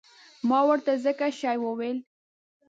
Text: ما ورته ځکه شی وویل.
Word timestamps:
ما 0.49 0.59
ورته 0.69 0.91
ځکه 1.05 1.27
شی 1.39 1.57
وویل. 1.61 1.97